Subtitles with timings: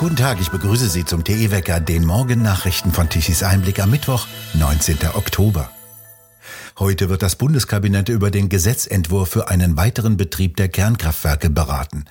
[0.00, 4.96] Guten Tag, ich begrüße Sie zum TE-Wecker, den Morgennachrichten von Tichys Einblick am Mittwoch, 19.
[5.12, 5.70] Oktober.
[6.78, 12.06] Heute wird das Bundeskabinett über den Gesetzentwurf für einen weiteren Betrieb der Kernkraftwerke beraten.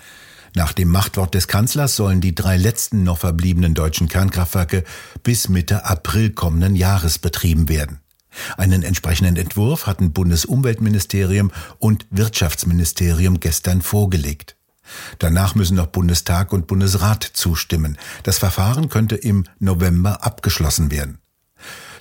[0.53, 4.83] Nach dem Machtwort des Kanzlers sollen die drei letzten noch verbliebenen deutschen Kernkraftwerke
[5.23, 8.01] bis Mitte April kommenden Jahres betrieben werden.
[8.55, 14.58] Einen entsprechenden Entwurf hatten Bundesumweltministerium und Wirtschaftsministerium gestern vorgelegt.
[15.19, 17.97] Danach müssen noch Bundestag und Bundesrat zustimmen.
[18.23, 21.19] Das Verfahren könnte im November abgeschlossen werden.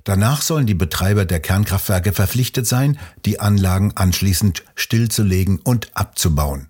[0.04, 6.68] Danach sollen die Betreiber der Kernkraftwerke verpflichtet sein, die Anlagen anschließend stillzulegen und abzubauen.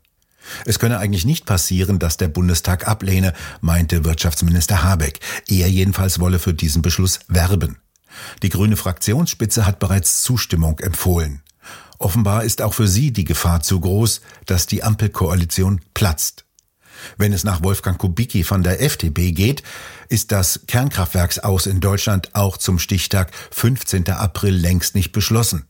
[0.65, 5.21] Es könne eigentlich nicht passieren, dass der Bundestag ablehne, meinte Wirtschaftsminister Habeck.
[5.47, 7.79] Er jedenfalls wolle für diesen Beschluss werben.
[8.43, 11.43] Die grüne Fraktionsspitze hat bereits Zustimmung empfohlen.
[11.99, 16.45] Offenbar ist auch für sie die Gefahr zu groß, dass die Ampelkoalition platzt.
[17.17, 19.63] Wenn es nach Wolfgang Kubicki von der FDP geht,
[20.09, 24.09] ist das Kernkraftwerksaus in Deutschland auch zum Stichtag 15.
[24.11, 25.67] April längst nicht beschlossen.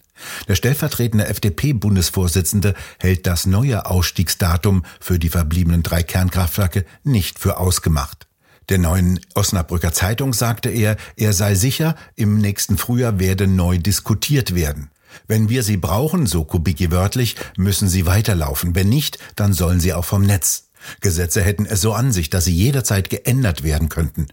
[0.49, 8.27] Der stellvertretende FDP-Bundesvorsitzende hält das neue Ausstiegsdatum für die verbliebenen drei Kernkraftwerke nicht für ausgemacht.
[8.69, 14.55] Der neuen Osnabrücker Zeitung sagte er, er sei sicher, im nächsten Frühjahr werde neu diskutiert
[14.55, 14.91] werden.
[15.27, 18.75] Wenn wir sie brauchen, so Kubicki wörtlich, müssen sie weiterlaufen.
[18.75, 20.69] Wenn nicht, dann sollen sie auch vom Netz.
[21.01, 24.29] Gesetze hätten es so an sich, dass sie jederzeit geändert werden könnten.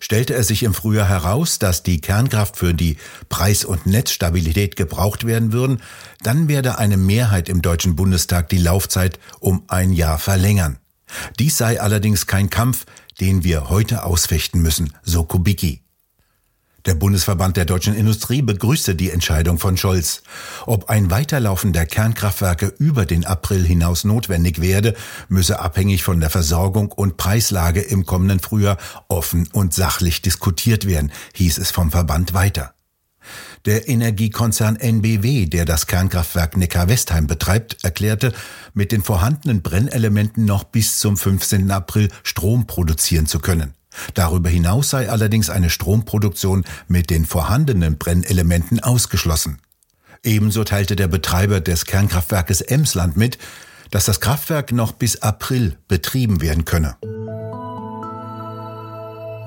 [0.00, 5.24] Stellte es sich im Frühjahr heraus, dass die Kernkraft für die Preis- und Netzstabilität gebraucht
[5.26, 5.80] werden würden,
[6.22, 10.78] dann werde eine Mehrheit im Deutschen Bundestag die Laufzeit um ein Jahr verlängern.
[11.38, 12.84] Dies sei allerdings kein Kampf,
[13.20, 15.85] den wir heute ausfechten müssen, so Kubicki.
[16.86, 20.22] Der Bundesverband der deutschen Industrie begrüßte die Entscheidung von Scholz.
[20.66, 24.94] Ob ein Weiterlaufen der Kernkraftwerke über den April hinaus notwendig werde,
[25.28, 31.10] müsse abhängig von der Versorgung und Preislage im kommenden Frühjahr offen und sachlich diskutiert werden,
[31.34, 32.74] hieß es vom Verband weiter.
[33.64, 38.32] Der Energiekonzern NBW, der das Kernkraftwerk Neckar-Westheim betreibt, erklärte,
[38.74, 41.68] mit den vorhandenen Brennelementen noch bis zum 15.
[41.72, 43.74] April Strom produzieren zu können.
[44.14, 49.58] Darüber hinaus sei allerdings eine Stromproduktion mit den vorhandenen Brennelementen ausgeschlossen.
[50.22, 53.38] Ebenso teilte der Betreiber des Kernkraftwerkes Emsland mit,
[53.90, 56.96] dass das Kraftwerk noch bis April betrieben werden könne.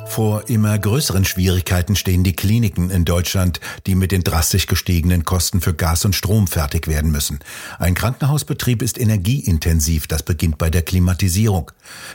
[0.09, 5.61] Vor immer größeren Schwierigkeiten stehen die Kliniken in Deutschland, die mit den drastisch gestiegenen Kosten
[5.61, 7.39] für Gas und Strom fertig werden müssen.
[7.77, 11.71] Ein Krankenhausbetrieb ist energieintensiv, das beginnt bei der Klimatisierung.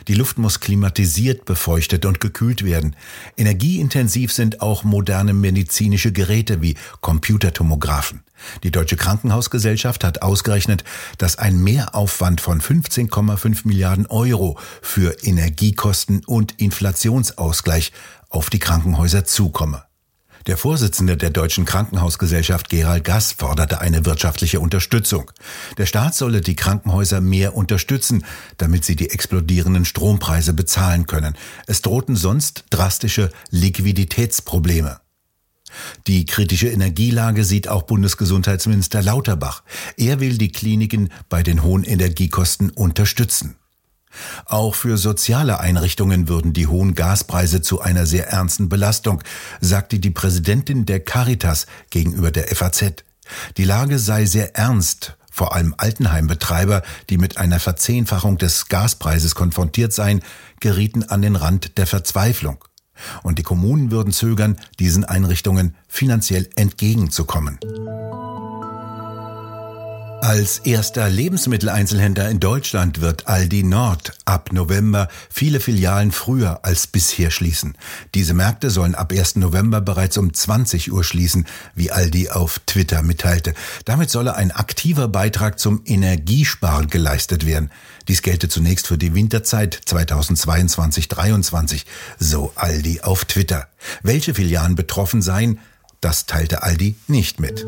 [0.09, 2.97] Die Luft muss klimatisiert, befeuchtet und gekühlt werden.
[3.37, 8.23] Energieintensiv sind auch moderne medizinische Geräte wie Computertomographen.
[8.63, 10.83] Die Deutsche Krankenhausgesellschaft hat ausgerechnet,
[11.17, 17.91] dass ein Mehraufwand von 15,5 Milliarden Euro für Energiekosten und Inflationsausgleich
[18.29, 19.83] auf die Krankenhäuser zukomme.
[20.47, 25.31] Der Vorsitzende der Deutschen Krankenhausgesellschaft Gerald Gass forderte eine wirtschaftliche Unterstützung.
[25.79, 28.23] Der Staat solle die Krankenhäuser mehr unterstützen,
[28.57, 31.35] damit sie die explodierenden Strompreise bezahlen können.
[31.65, 34.99] Es drohten sonst drastische Liquiditätsprobleme.
[36.07, 39.63] Die kritische Energielage sieht auch Bundesgesundheitsminister Lauterbach.
[39.97, 43.55] Er will die Kliniken bei den hohen Energiekosten unterstützen.
[44.45, 49.21] Auch für soziale Einrichtungen würden die hohen Gaspreise zu einer sehr ernsten Belastung,
[49.59, 53.03] sagte die Präsidentin der Caritas gegenüber der FAZ.
[53.57, 59.91] Die Lage sei sehr ernst, vor allem Altenheimbetreiber, die mit einer Verzehnfachung des Gaspreises konfrontiert
[59.91, 60.21] seien,
[60.59, 62.63] gerieten an den Rand der Verzweiflung.
[63.23, 67.59] Und die Kommunen würden zögern, diesen Einrichtungen finanziell entgegenzukommen.
[70.25, 77.29] Als erster Lebensmitteleinzelhändler in Deutschland wird Aldi Nord ab November viele Filialen früher als bisher
[77.29, 77.77] schließen.
[78.15, 79.35] Diese Märkte sollen ab 1.
[79.35, 83.53] November bereits um 20 Uhr schließen, wie Aldi auf Twitter mitteilte.
[83.85, 87.69] Damit solle ein aktiver Beitrag zum Energiesparen geleistet werden.
[88.07, 91.83] Dies gelte zunächst für die Winterzeit 2022-23,
[92.17, 93.67] so Aldi auf Twitter.
[94.01, 95.59] Welche Filialen betroffen seien,
[96.01, 97.63] das teilte Aldi nicht mit.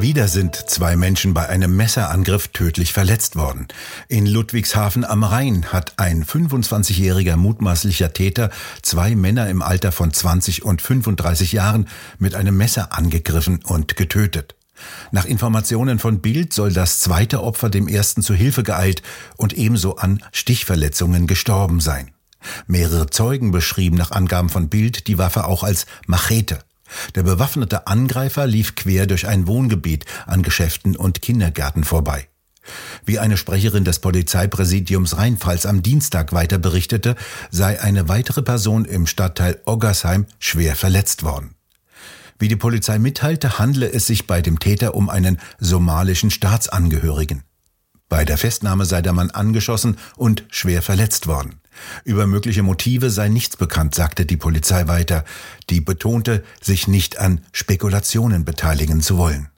[0.00, 3.68] Wieder sind zwei Menschen bei einem Messerangriff tödlich verletzt worden.
[4.08, 8.50] In Ludwigshafen am Rhein hat ein 25-jähriger mutmaßlicher Täter
[8.80, 11.86] zwei Männer im Alter von 20 und 35 Jahren
[12.18, 14.54] mit einem Messer angegriffen und getötet.
[15.10, 19.02] Nach Informationen von Bild soll das zweite Opfer dem ersten zu Hilfe geeilt
[19.36, 22.12] und ebenso an Stichverletzungen gestorben sein.
[22.66, 26.60] Mehrere Zeugen beschrieben nach Angaben von Bild die Waffe auch als Machete.
[27.14, 32.28] Der bewaffnete Angreifer lief quer durch ein Wohngebiet an Geschäften und Kindergärten vorbei.
[33.04, 37.16] Wie eine Sprecherin des Polizeipräsidiums Rheinpfalz am Dienstag weiter berichtete,
[37.50, 41.54] sei eine weitere Person im Stadtteil Oggersheim schwer verletzt worden.
[42.38, 47.42] Wie die Polizei mitteilte, handle es sich bei dem Täter um einen somalischen Staatsangehörigen.
[48.08, 51.59] Bei der Festnahme sei der Mann angeschossen und schwer verletzt worden.
[52.04, 55.24] Über mögliche Motive sei nichts bekannt, sagte die Polizei weiter,
[55.68, 59.48] die betonte, sich nicht an Spekulationen beteiligen zu wollen.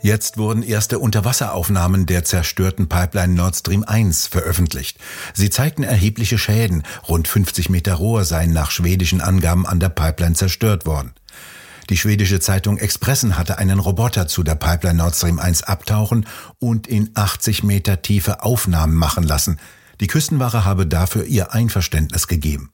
[0.00, 4.98] Jetzt wurden erste Unterwasseraufnahmen der zerstörten Pipeline Nord Stream 1 veröffentlicht.
[5.34, 6.84] Sie zeigten erhebliche Schäden.
[7.08, 11.12] Rund 50 Meter Rohr seien nach schwedischen Angaben an der Pipeline zerstört worden.
[11.90, 16.26] Die schwedische Zeitung Expressen hatte einen Roboter zu der Pipeline Nord Stream 1 abtauchen
[16.58, 19.58] und in 80 Meter Tiefe Aufnahmen machen lassen.
[20.00, 22.70] Die Küstenwache habe dafür ihr Einverständnis gegeben.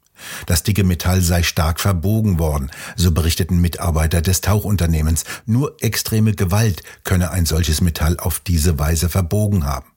[0.46, 5.24] Das dicke Metall sei stark verbogen worden, so berichteten Mitarbeiter des Tauchunternehmens.
[5.46, 9.93] Nur extreme Gewalt könne ein solches Metall auf diese Weise verbogen haben.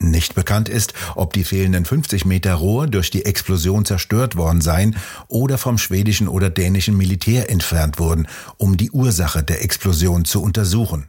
[0.00, 4.96] Nicht bekannt ist, ob die fehlenden 50 Meter Rohr durch die Explosion zerstört worden seien
[5.26, 8.28] oder vom schwedischen oder dänischen Militär entfernt wurden,
[8.58, 11.08] um die Ursache der Explosion zu untersuchen.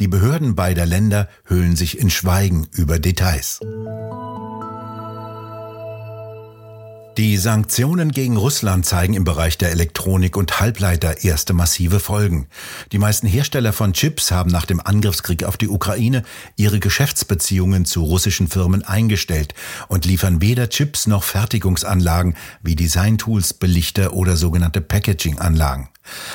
[0.00, 3.60] Die Behörden beider Länder hüllen sich in Schweigen über Details.
[7.16, 12.48] Die Sanktionen gegen Russland zeigen im Bereich der Elektronik und Halbleiter erste massive Folgen.
[12.90, 16.24] Die meisten Hersteller von Chips haben nach dem Angriffskrieg auf die Ukraine
[16.56, 19.54] ihre Geschäftsbeziehungen zu russischen Firmen eingestellt
[19.86, 22.34] und liefern weder Chips noch Fertigungsanlagen
[22.64, 25.90] wie Designtools, Belichter oder sogenannte Packaging-Anlagen.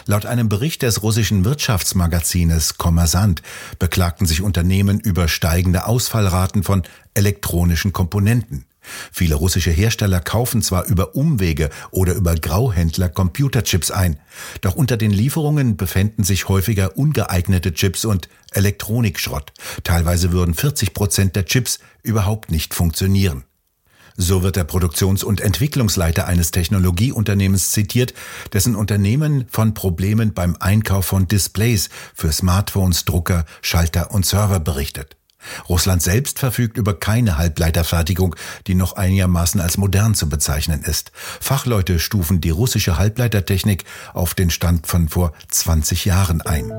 [0.05, 3.41] Laut einem Bericht des russischen Wirtschaftsmagazines Kommersant
[3.79, 6.83] beklagten sich Unternehmen über steigende Ausfallraten von
[7.15, 8.63] elektronischen Komponenten.
[9.11, 14.19] Viele russische Hersteller kaufen zwar über Umwege oder über Grauhändler Computerchips ein,
[14.61, 19.51] doch unter den Lieferungen befänden sich häufiger ungeeignete Chips und Elektronikschrott.
[19.83, 23.43] Teilweise würden 40 Prozent der Chips überhaupt nicht funktionieren.
[24.21, 28.13] So wird der Produktions- und Entwicklungsleiter eines Technologieunternehmens zitiert,
[28.51, 35.18] dessen Unternehmen von Problemen beim Einkauf von Displays für Smartphones, Drucker, Schalter und Server berichtet.
[35.67, 38.35] Russland selbst verfügt über keine Halbleiterfertigung,
[38.67, 41.11] die noch einigermaßen als modern zu bezeichnen ist.
[41.39, 46.71] Fachleute stufen die russische Halbleitertechnik auf den Stand von vor 20 Jahren ein.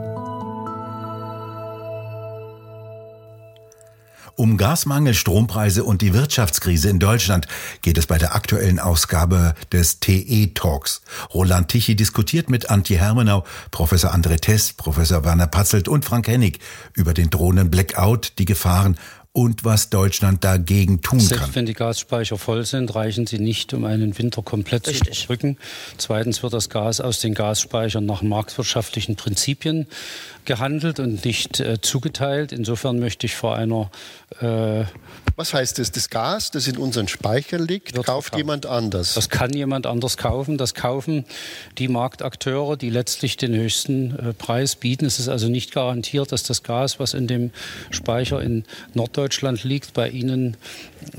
[4.37, 7.47] Um Gasmangel, Strompreise und die Wirtschaftskrise in Deutschland
[7.83, 11.03] geht es bei der aktuellen Ausgabe des TE Talks.
[11.35, 16.61] Roland Tichy diskutiert mit Antje Hermenau, Professor André Tess, Professor Werner Patzelt und Frank Hennig
[16.95, 18.97] über den drohenden Blackout, die Gefahren
[19.33, 21.55] und was Deutschland dagegen tun Selbst kann.
[21.55, 25.13] wenn die Gasspeicher voll sind, reichen sie nicht, um einen Winter komplett Richtig.
[25.13, 25.57] zu überbrücken.
[25.99, 29.87] Zweitens wird das Gas aus den Gasspeichern nach marktwirtschaftlichen Prinzipien
[30.47, 32.51] gehandelt und nicht äh, zugeteilt.
[32.51, 33.91] Insofern möchte ich vor einer
[34.41, 34.85] äh,
[35.37, 35.91] was heißt das?
[35.91, 39.15] Das Gas, das in unseren Speicher liegt, kauft jemand anders?
[39.15, 40.59] Das kann jemand anders kaufen.
[40.59, 41.25] Das kaufen
[41.79, 45.07] die Marktakteure, die letztlich den höchsten äh, Preis bieten.
[45.07, 47.53] Es ist also nicht garantiert, dass das Gas, was in dem
[47.91, 49.20] Speicher in Norddeutschland
[49.63, 50.57] liegt, bei Ihnen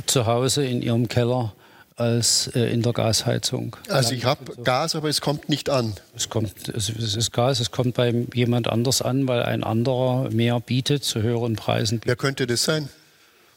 [0.05, 1.53] zu Hause in Ihrem Keller
[2.01, 3.75] als äh, in der Gasheizung.
[3.87, 5.93] Also ich habe Gas, aber es kommt nicht an.
[6.15, 10.59] Es kommt, es ist Gas, es kommt bei jemand anders an, weil ein anderer mehr
[10.59, 12.01] bietet zu höheren Preisen.
[12.03, 12.89] Wer könnte das sein?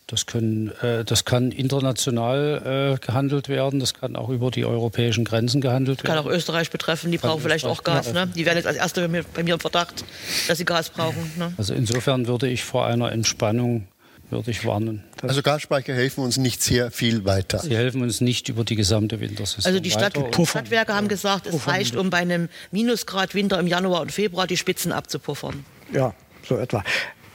[0.07, 5.25] Das, können, äh, das kann international äh, gehandelt werden, das kann auch über die europäischen
[5.25, 6.15] Grenzen gehandelt werden.
[6.15, 8.13] Kann auch Österreich betreffen, die kann brauchen vielleicht auch Gas.
[8.13, 8.27] Ne?
[8.27, 10.05] Die werden jetzt als Erste bei mir, bei mir im Verdacht,
[10.47, 11.33] dass sie Gas brauchen.
[11.39, 11.55] Ne?
[11.57, 13.87] Also insofern würde ich vor einer Entspannung
[14.31, 15.05] würde ich warnen.
[15.23, 17.59] Also Gasspeicher helfen uns nicht sehr viel weiter.
[17.59, 19.65] Sie helfen uns nicht über die gesamte Wintersaison.
[19.67, 20.17] Also die Stadt,
[20.47, 24.57] Stadtwerke haben gesagt, es reicht, um bei einem Minusgrad Winter im Januar und Februar die
[24.57, 25.65] Spitzen abzupuffern.
[25.93, 26.15] Ja,
[26.47, 26.85] so etwa.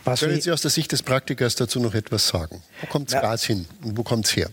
[0.06, 2.64] Was Können Sie aus der Sicht des Praktikers dazu noch etwas sagen?
[2.82, 3.22] Wo kommt das ja.
[3.22, 4.50] Gas hin und wo kommt es her?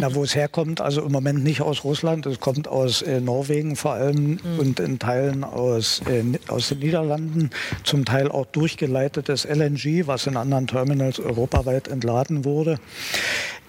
[0.00, 3.76] Na, wo es herkommt, also im Moment nicht aus Russland, es kommt aus äh, Norwegen
[3.76, 4.58] vor allem mhm.
[4.58, 7.50] und in Teilen aus, äh, aus den Niederlanden,
[7.84, 12.78] zum Teil auch durchgeleitetes LNG, was in anderen Terminals europaweit entladen wurde.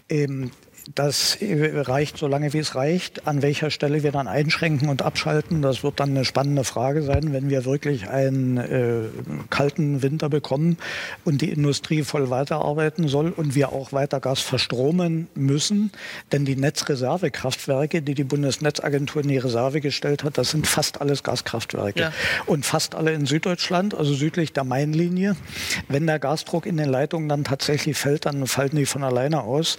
[0.10, 0.51] Ähm,
[0.96, 3.27] das reicht so lange, wie es reicht.
[3.27, 7.34] An welcher Stelle wir dann einschränken und abschalten, das wird dann eine spannende Frage sein,
[7.34, 9.01] wenn wir wirklich einen äh,
[9.50, 10.77] kalten Winter bekommen
[11.25, 15.91] und die Industrie voll weiterarbeiten soll und wir auch weiter Gas verstromen müssen.
[16.32, 21.24] Denn die Netzreservekraftwerke, die die Bundesnetzagentur in die Reserve gestellt hat, das sind fast alles
[21.24, 22.00] Gaskraftwerke.
[22.00, 22.13] Ja.
[22.46, 25.36] Und fast alle in Süddeutschland, also südlich der Mainlinie.
[25.89, 29.77] Wenn der Gasdruck in den Leitungen dann tatsächlich fällt, dann fallen die von alleine aus.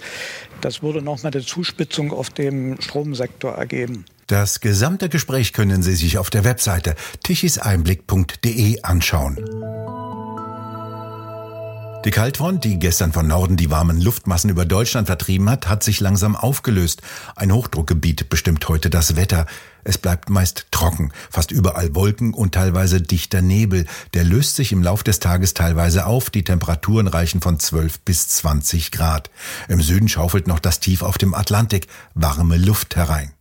[0.61, 4.05] Das würde nochmal eine Zuspitzung auf dem Stromsektor ergeben.
[4.27, 9.37] Das gesamte Gespräch können Sie sich auf der Webseite tichiseinblick.de anschauen.
[12.05, 15.99] Die Kaltfront, die gestern von Norden die warmen Luftmassen über Deutschland vertrieben hat, hat sich
[15.99, 17.01] langsam aufgelöst.
[17.35, 19.45] Ein Hochdruckgebiet bestimmt heute das Wetter.
[19.83, 23.85] Es bleibt meist trocken, fast überall Wolken und teilweise dichter Nebel.
[24.13, 26.29] Der löst sich im Lauf des Tages teilweise auf.
[26.29, 29.29] Die Temperaturen reichen von 12 bis 20 Grad.
[29.67, 33.33] Im Süden schaufelt noch das Tief auf dem Atlantik warme Luft herein.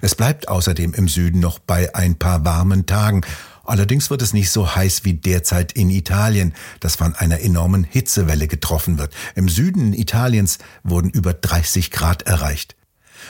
[0.00, 3.20] Es bleibt außerdem im Süden noch bei ein paar warmen Tagen.
[3.68, 8.48] Allerdings wird es nicht so heiß wie derzeit in Italien, das von einer enormen Hitzewelle
[8.48, 9.12] getroffen wird.
[9.34, 12.76] Im Süden Italiens wurden über 30 Grad erreicht.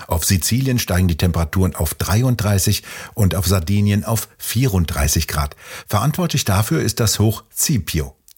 [0.07, 5.57] Auf Sizilien steigen die Temperaturen auf 33 und auf Sardinien auf 34 Grad.
[5.89, 8.18] Verantwortlich dafür ist das Hoch Cipio.